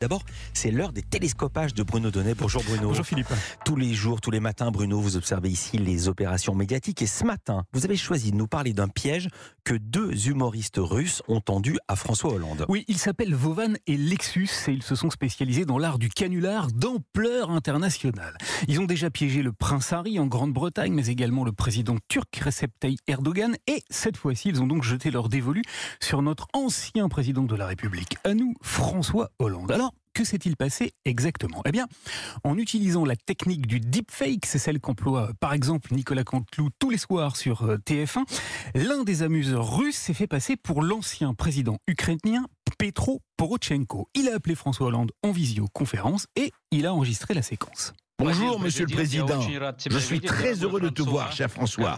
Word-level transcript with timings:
D'abord, 0.00 0.22
c'est 0.54 0.70
l'heure 0.70 0.94
des 0.94 1.02
télescopages 1.02 1.74
de 1.74 1.82
Bruno 1.82 2.10
Donnet. 2.10 2.32
Bonjour 2.32 2.64
Bruno. 2.64 2.88
Bonjour 2.88 3.04
Philippe. 3.04 3.28
Tous 3.66 3.76
les 3.76 3.92
jours, 3.92 4.22
tous 4.22 4.30
les 4.30 4.40
matins, 4.40 4.70
Bruno, 4.70 4.98
vous 4.98 5.18
observez 5.18 5.50
ici 5.50 5.76
les 5.76 6.08
opérations 6.08 6.54
médiatiques. 6.54 7.02
Et 7.02 7.06
ce 7.06 7.22
matin, 7.22 7.64
vous 7.74 7.84
avez 7.84 7.98
choisi 7.98 8.32
de 8.32 8.36
nous 8.36 8.46
parler 8.46 8.72
d'un 8.72 8.88
piège 8.88 9.28
que 9.62 9.74
deux 9.74 10.28
humoristes 10.28 10.78
russes 10.78 11.22
ont 11.28 11.42
tendu 11.42 11.76
à 11.86 11.96
François 11.96 12.32
Hollande. 12.32 12.64
Oui, 12.70 12.86
ils 12.88 12.96
s'appellent 12.96 13.34
Vovan 13.34 13.76
et 13.86 13.98
Lexus 13.98 14.48
et 14.68 14.72
ils 14.72 14.82
se 14.82 14.94
sont 14.94 15.10
spécialisés 15.10 15.66
dans 15.66 15.76
l'art 15.76 15.98
du 15.98 16.08
canular 16.08 16.68
d'ampleur 16.68 17.50
internationale. 17.50 18.38
Ils 18.68 18.80
ont 18.80 18.86
déjà 18.86 19.10
piégé 19.10 19.42
le 19.42 19.52
prince 19.52 19.92
Harry 19.92 20.18
en 20.18 20.26
Grande-Bretagne, 20.26 20.94
mais 20.94 21.08
également 21.08 21.44
le 21.44 21.52
président 21.52 21.96
turc 22.08 22.34
Recep 22.42 22.70
Tayyip 22.80 23.00
Erdogan. 23.06 23.54
Et 23.66 23.82
cette 23.90 24.16
fois-ci, 24.16 24.48
ils 24.48 24.62
ont 24.62 24.66
donc 24.66 24.82
jeté 24.82 25.10
leur 25.10 25.28
dévolu 25.28 25.60
sur 26.00 26.22
notre 26.22 26.48
ancien 26.54 27.10
président 27.10 27.42
de 27.42 27.54
la 27.54 27.66
République, 27.66 28.16
à 28.24 28.32
nous, 28.32 28.54
François 28.62 29.30
Hollande. 29.38 29.70
Alors, 29.72 29.89
que 30.14 30.24
s'est-il 30.24 30.56
passé 30.56 30.92
exactement? 31.04 31.62
Eh 31.64 31.72
bien, 31.72 31.86
en 32.44 32.58
utilisant 32.58 33.04
la 33.04 33.16
technique 33.16 33.66
du 33.66 33.80
deepfake, 33.80 34.46
c'est 34.46 34.58
celle 34.58 34.80
qu'emploie 34.80 35.30
par 35.40 35.52
exemple 35.52 35.94
Nicolas 35.94 36.24
Canteloup 36.24 36.70
tous 36.78 36.90
les 36.90 36.98
soirs 36.98 37.36
sur 37.36 37.62
euh, 37.62 37.76
TF1, 37.76 38.24
l'un 38.74 39.04
des 39.04 39.22
amuseurs 39.22 39.76
russes 39.76 39.96
s'est 39.96 40.14
fait 40.14 40.26
passer 40.26 40.56
pour 40.56 40.82
l'ancien 40.82 41.34
président 41.34 41.78
ukrainien 41.86 42.46
Petro 42.80 43.20
Porochenko. 43.36 44.08
Il 44.14 44.28
a 44.30 44.34
appelé 44.36 44.54
François 44.54 44.86
Hollande 44.86 45.12
en 45.22 45.32
visioconférence 45.32 46.26
et 46.34 46.50
il 46.70 46.86
a 46.86 46.94
enregistré 46.94 47.34
la 47.34 47.42
séquence. 47.42 47.92
Bonjour, 48.20 48.60
Monsieur 48.60 48.84
le 48.84 48.92
Président. 48.92 49.40
Je 49.88 49.98
suis 49.98 50.20
très 50.20 50.52
heureux 50.62 50.78
de 50.78 50.90
te 50.90 51.00
voir, 51.00 51.32
cher 51.32 51.50
François. 51.50 51.96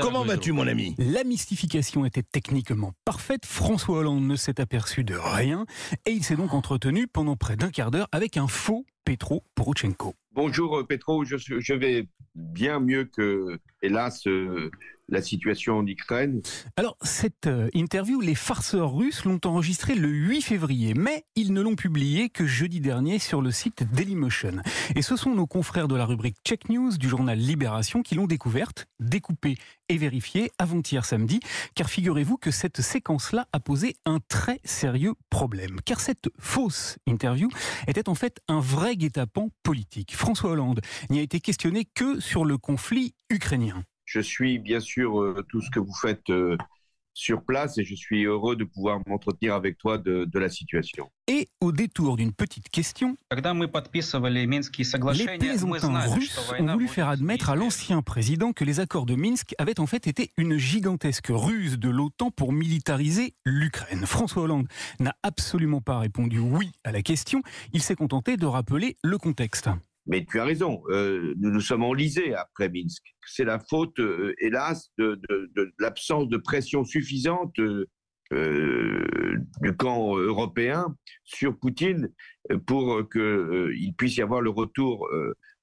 Comment 0.00 0.24
vas-tu, 0.24 0.52
mon 0.52 0.64
ami? 0.68 0.94
La 0.96 1.24
mystification 1.24 2.04
était 2.04 2.22
techniquement 2.22 2.92
parfaite. 3.04 3.44
François 3.44 3.98
Hollande 3.98 4.24
ne 4.24 4.36
s'est 4.36 4.60
aperçu 4.60 5.02
de 5.02 5.16
rien 5.16 5.66
et 6.04 6.12
il 6.12 6.22
s'est 6.22 6.36
donc 6.36 6.54
entretenu 6.54 7.08
pendant 7.08 7.34
près 7.34 7.56
d'un 7.56 7.70
quart 7.70 7.90
d'heure 7.90 8.06
avec 8.12 8.36
un 8.36 8.46
faux 8.46 8.86
Petro 9.04 9.42
Porochenko. 9.56 10.14
Bonjour 10.32 10.78
euh, 10.78 10.84
Petro, 10.84 11.24
je, 11.24 11.74
vais 11.74 12.08
bien 12.36 12.78
mieux 12.78 13.04
que, 13.04 13.58
hélas, 13.82 14.26
euh, 14.28 14.70
la 15.08 15.22
situation 15.22 15.78
en 15.78 15.86
Ukraine. 15.86 16.42
Alors, 16.76 16.96
cette 17.02 17.46
euh, 17.46 17.68
interview, 17.74 18.20
les 18.20 18.34
farceurs 18.34 18.92
russes 18.92 19.24
l'ont 19.24 19.40
enregistrée 19.44 19.94
le 19.94 20.08
8 20.08 20.42
février, 20.42 20.94
mais 20.94 21.24
ils 21.36 21.52
ne 21.52 21.60
l'ont 21.60 21.76
publiée 21.76 22.28
que 22.28 22.46
jeudi 22.46 22.80
dernier 22.80 23.18
sur 23.18 23.40
le 23.40 23.50
site 23.50 23.84
Dailymotion. 23.92 24.62
Et 24.94 25.02
ce 25.02 25.16
sont 25.16 25.34
nos 25.34 25.46
confrères 25.46 25.88
de 25.88 25.94
la 25.94 26.04
rubrique 26.04 26.36
Check 26.44 26.68
News 26.68 26.96
du 26.96 27.08
journal 27.08 27.38
Libération 27.38 28.02
qui 28.02 28.14
l'ont 28.14 28.26
découverte, 28.26 28.86
découpée 28.98 29.56
et 29.88 29.96
vérifiée 29.96 30.50
avant-hier 30.58 31.04
samedi, 31.04 31.40
car 31.74 31.88
figurez-vous 31.88 32.36
que 32.36 32.50
cette 32.50 32.80
séquence-là 32.80 33.46
a 33.52 33.60
posé 33.60 33.94
un 34.04 34.18
très 34.28 34.60
sérieux 34.64 35.14
problème. 35.30 35.80
Car 35.84 36.00
cette 36.00 36.28
fausse 36.38 36.98
interview 37.06 37.48
était 37.86 38.08
en 38.08 38.14
fait 38.14 38.40
un 38.48 38.60
vrai 38.60 38.96
guet-apens 38.96 39.50
politique. 39.62 40.16
François 40.16 40.50
Hollande 40.50 40.80
n'y 41.10 41.20
a 41.20 41.22
été 41.22 41.40
questionné 41.40 41.84
que 41.84 42.18
sur 42.18 42.44
le 42.44 42.58
conflit 42.58 43.14
ukrainien. 43.30 43.84
Je 44.06 44.20
suis 44.20 44.58
bien 44.58 44.80
sûr 44.80 45.20
euh, 45.20 45.44
tout 45.48 45.60
ce 45.60 45.70
que 45.70 45.80
vous 45.80 45.94
faites 45.94 46.30
euh, 46.30 46.56
sur 47.16 47.42
place 47.42 47.78
et 47.78 47.84
je 47.84 47.94
suis 47.94 48.24
heureux 48.24 48.56
de 48.56 48.64
pouvoir 48.64 49.00
m'entretenir 49.06 49.54
avec 49.54 49.78
toi 49.78 49.98
de, 49.98 50.26
de 50.26 50.38
la 50.38 50.48
situation. 50.48 51.10
Et 51.26 51.48
au 51.60 51.72
détour 51.72 52.16
d'une 52.16 52.32
petite 52.32 52.68
question, 52.68 53.16
les 53.32 53.38
paysans 55.38 55.70
russes 55.70 56.52
ont 56.58 56.66
voulu 56.72 56.88
faire 56.88 57.08
admettre 57.08 57.50
à 57.50 57.56
l'ancien 57.56 58.02
président 58.02 58.52
que 58.52 58.64
les 58.64 58.80
accords 58.80 59.06
de 59.06 59.14
Minsk 59.16 59.54
avaient 59.58 59.80
en 59.80 59.86
fait 59.86 60.06
été 60.06 60.32
une 60.36 60.58
gigantesque 60.58 61.28
ruse 61.30 61.78
de 61.78 61.88
l'OTAN 61.88 62.30
pour 62.30 62.52
militariser 62.52 63.34
l'Ukraine. 63.44 64.04
François 64.06 64.42
Hollande 64.42 64.68
n'a 65.00 65.16
absolument 65.22 65.80
pas 65.80 65.98
répondu 65.98 66.38
oui 66.38 66.70
à 66.84 66.92
la 66.92 67.02
question, 67.02 67.42
il 67.72 67.82
s'est 67.82 67.96
contenté 67.96 68.36
de 68.36 68.46
rappeler 68.46 68.98
le 69.02 69.18
contexte. 69.18 69.68
Mais 70.06 70.24
tu 70.24 70.38
as 70.38 70.44
raison, 70.44 70.82
euh, 70.88 71.34
nous 71.38 71.50
nous 71.50 71.60
sommes 71.60 71.82
enlisés 71.82 72.34
après 72.34 72.68
Minsk. 72.68 73.02
C'est 73.26 73.44
la 73.44 73.58
faute, 73.58 73.98
euh, 73.98 74.34
hélas, 74.38 74.90
de, 74.98 75.20
l'absence 75.78 76.28
de 76.28 76.36
pression 76.36 76.84
suffisante 76.84 77.58
euh, 78.32 79.36
du 79.60 79.76
camp 79.76 80.16
européen 80.16 80.94
sur 81.24 81.58
Poutine 81.58 82.08
pour 82.66 83.08
qu'il 83.10 83.94
puisse 83.96 84.16
y 84.16 84.22
avoir 84.22 84.40
le 84.40 84.50
retour 84.50 85.08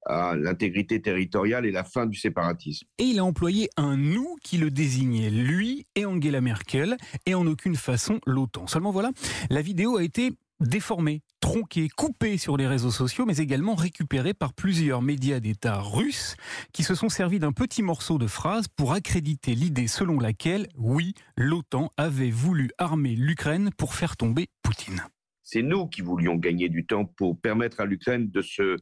à 0.06 0.36
l'intégrité 0.36 1.02
territoriale 1.02 1.66
et 1.66 1.72
la 1.72 1.86
fin 1.86 2.06
du 2.06 2.18
séparatisme. 2.18 2.86
Et 2.98 3.04
il 3.04 3.20
a 3.20 3.26
employé 3.26 3.70
un 3.78 3.96
nous 3.96 4.36
qui 4.44 4.58
le 4.58 4.70
désignait 4.70 5.30
lui 5.30 5.86
et 5.96 6.06
Angela 6.06 6.42
Merkel 6.42 6.98
et 7.26 7.36
en 7.36 7.48
aucune 7.48 7.76
façon 7.76 8.20
l'OTAN. 8.26 8.68
Seulement 8.68 8.92
voilà, 8.92 9.12
la 9.50 9.62
vidéo 9.62 9.98
a 9.98 10.04
été 10.04 10.34
déformée, 10.60 11.22
tronquée, 11.44 11.90
coupée 11.90 12.38
sur 12.38 12.56
les 12.56 12.68
réseaux 12.68 12.90
sociaux, 12.90 13.26
mais 13.26 13.36
également 13.36 13.76
récupérée 13.76 14.34
par 14.34 14.54
plusieurs 14.54 15.02
médias 15.02 15.42
d'État 15.42 15.82
russes 15.82 16.38
qui 16.72 16.84
se 16.84 16.96
sont 16.96 17.10
servis 17.10 17.38
d'un 17.38 17.52
petit 17.52 17.84
morceau 17.84 18.18
de 18.18 18.28
phrase 18.28 18.70
pour 18.70 18.94
accréditer 18.94 19.54
l'idée 19.54 19.88
selon 19.88 20.22
laquelle, 20.22 20.70
oui, 20.78 21.14
l'OTAN 21.36 21.92
avait 21.98 22.32
voulu 22.32 22.72
armer 22.78 23.18
l'Ukraine 23.18 23.72
pour 23.76 23.94
faire 23.94 24.16
tomber 24.16 24.48
Poutine. 24.62 25.04
C'est 25.54 25.62
nous 25.62 25.86
qui 25.86 26.02
voulions 26.02 26.34
gagner 26.34 26.68
du 26.68 26.84
temps 26.84 27.06
pour 27.06 27.40
permettre 27.40 27.80
à 27.80 27.86
l'Ukraine 27.86 28.28
de 28.32 28.42
se 28.42 28.76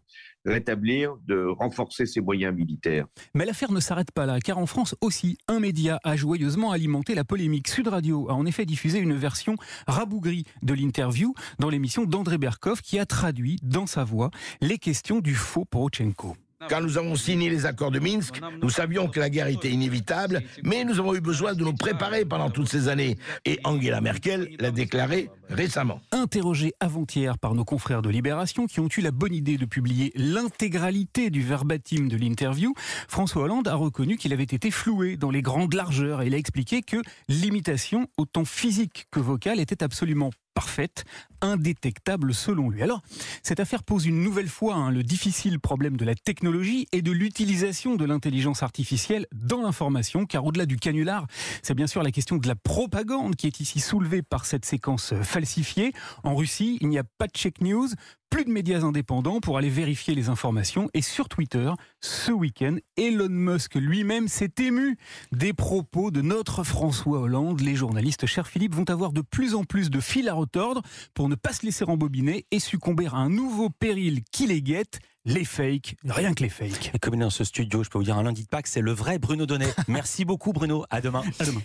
rétablir, 0.45 1.17
de 1.27 1.43
renforcer 1.45 2.05
ses 2.05 2.21
moyens 2.21 2.55
militaires. 2.55 3.07
Mais 3.33 3.45
l'affaire 3.45 3.73
ne 3.73 3.81
s'arrête 3.81 4.11
pas 4.11 4.25
là, 4.25 4.39
car 4.39 4.57
en 4.57 4.65
France 4.65 4.95
aussi, 5.01 5.37
un 5.49 5.59
média 5.59 5.99
a 6.05 6.15
joyeusement 6.15 6.71
alimenté 6.71 7.13
la 7.13 7.25
polémique. 7.25 7.67
Sud 7.67 7.89
Radio 7.89 8.29
a 8.29 8.35
en 8.35 8.45
effet 8.45 8.65
diffusé 8.65 8.99
une 8.99 9.15
version 9.15 9.57
rabougrie 9.85 10.45
de 10.61 10.73
l'interview 10.73 11.33
dans 11.59 11.69
l'émission 11.69 12.05
d'André 12.05 12.37
Berkoff 12.37 12.81
qui 12.81 12.99
a 12.99 13.05
traduit 13.05 13.57
dans 13.63 13.85
sa 13.85 14.05
voix 14.05 14.31
les 14.61 14.77
questions 14.77 15.19
du 15.19 15.35
faux 15.35 15.65
Porochenko. 15.65 16.37
Quand 16.71 16.79
nous 16.79 16.97
avons 16.97 17.15
signé 17.15 17.49
les 17.49 17.65
accords 17.65 17.91
de 17.91 17.99
Minsk, 17.99 18.39
nous 18.61 18.69
savions 18.69 19.09
que 19.09 19.19
la 19.19 19.29
guerre 19.29 19.47
était 19.47 19.69
inévitable, 19.69 20.41
mais 20.63 20.85
nous 20.85 20.99
avons 20.99 21.13
eu 21.13 21.19
besoin 21.19 21.53
de 21.53 21.65
nous 21.65 21.73
préparer 21.73 22.23
pendant 22.23 22.49
toutes 22.49 22.69
ces 22.69 22.87
années. 22.87 23.17
Et 23.43 23.59
Angela 23.65 23.99
Merkel 23.99 24.55
l'a 24.57 24.71
déclaré 24.71 25.29
récemment. 25.49 25.99
Interrogé 26.13 26.71
avant-hier 26.79 27.37
par 27.37 27.55
nos 27.55 27.65
confrères 27.65 28.01
de 28.01 28.09
Libération 28.09 28.67
qui 28.67 28.79
ont 28.79 28.87
eu 28.87 29.01
la 29.01 29.11
bonne 29.11 29.33
idée 29.33 29.57
de 29.57 29.65
publier 29.65 30.13
l'intégralité 30.15 31.29
du 31.29 31.41
verbatim 31.41 32.07
de 32.07 32.15
l'interview, 32.15 32.73
François 33.09 33.41
Hollande 33.41 33.67
a 33.67 33.75
reconnu 33.75 34.15
qu'il 34.15 34.31
avait 34.31 34.43
été 34.43 34.71
floué 34.71 35.17
dans 35.17 35.29
les 35.29 35.41
grandes 35.41 35.73
largeurs 35.73 36.21
et 36.21 36.27
il 36.27 36.33
a 36.33 36.37
expliqué 36.37 36.83
que 36.83 37.01
l'imitation, 37.27 38.07
autant 38.17 38.45
physique 38.45 39.07
que 39.11 39.19
vocale, 39.19 39.59
était 39.59 39.83
absolument 39.83 40.29
parfaite, 40.53 41.05
indétectable 41.41 42.33
selon 42.33 42.69
lui. 42.69 42.83
Alors, 42.83 43.01
cette 43.43 43.59
affaire 43.59 43.83
pose 43.83 44.05
une 44.05 44.21
nouvelle 44.21 44.47
fois 44.47 44.75
hein, 44.75 44.91
le 44.91 45.03
difficile 45.03 45.59
problème 45.59 45.97
de 45.97 46.05
la 46.05 46.15
technologie 46.15 46.87
et 46.91 47.01
de 47.01 47.11
l'utilisation 47.11 47.95
de 47.95 48.05
l'intelligence 48.05 48.63
artificielle 48.63 49.27
dans 49.33 49.61
l'information, 49.61 50.25
car 50.25 50.45
au-delà 50.45 50.65
du 50.65 50.77
canular, 50.77 51.27
c'est 51.63 51.73
bien 51.73 51.87
sûr 51.87 52.03
la 52.03 52.11
question 52.11 52.37
de 52.37 52.47
la 52.47 52.55
propagande 52.55 53.35
qui 53.35 53.47
est 53.47 53.59
ici 53.59 53.79
soulevée 53.79 54.21
par 54.21 54.45
cette 54.45 54.65
séquence 54.65 55.13
euh, 55.13 55.23
falsifiée. 55.23 55.93
En 56.23 56.35
Russie, 56.35 56.77
il 56.81 56.89
n'y 56.89 56.99
a 56.99 57.03
pas 57.03 57.27
de 57.27 57.33
check 57.33 57.61
news, 57.61 57.89
plus 58.31 58.45
de 58.45 58.49
médias 58.49 58.81
indépendants 58.81 59.41
pour 59.41 59.57
aller 59.57 59.69
vérifier 59.69 60.15
les 60.15 60.29
informations. 60.29 60.89
Et 60.93 61.01
sur 61.01 61.27
Twitter, 61.27 61.69
ce 61.99 62.31
week-end, 62.31 62.77
Elon 62.95 63.27
Musk 63.29 63.75
lui-même 63.75 64.29
s'est 64.29 64.53
ému 64.57 64.97
des 65.33 65.51
propos 65.51 66.11
de 66.11 66.21
notre 66.21 66.63
François 66.63 67.19
Hollande. 67.19 67.59
Les 67.59 67.75
journalistes, 67.75 68.25
cher 68.25 68.47
Philippe, 68.47 68.73
vont 68.73 68.89
avoir 68.89 69.11
de 69.11 69.21
plus 69.21 69.53
en 69.53 69.65
plus 69.65 69.89
de 69.89 69.99
fil 69.99 70.29
à 70.29 70.33
retordre 70.33 70.81
pour 71.13 71.27
ne 71.27 71.35
pas 71.35 71.51
se 71.51 71.65
laisser 71.65 71.83
embobiner 71.83 72.45
et 72.51 72.59
succomber 72.59 73.07
à 73.07 73.17
un 73.17 73.29
nouveau 73.29 73.69
péril 73.69 74.21
qui 74.31 74.47
les 74.47 74.61
guette, 74.61 75.01
les 75.25 75.45
fakes, 75.45 75.95
rien 76.03 76.33
que 76.33 76.41
les 76.41 76.49
fakes. 76.49 76.91
Et 76.93 76.99
comme 76.99 77.13
il 77.13 77.17
est 77.17 77.23
dans 77.23 77.29
ce 77.29 77.43
studio, 77.43 77.83
je 77.83 77.89
peux 77.89 77.97
vous 77.97 78.05
dire 78.05 78.17
un 78.17 78.23
lundi 78.23 78.43
de 78.43 78.47
Pâques, 78.47 78.67
c'est 78.67 78.81
le 78.81 78.91
vrai 78.91 79.19
Bruno 79.19 79.45
Donnet. 79.45 79.71
Merci 79.87 80.25
beaucoup 80.25 80.53
Bruno. 80.53 80.85
À 80.89 81.01
demain. 81.01 81.21
À 81.37 81.45
demain. 81.45 81.61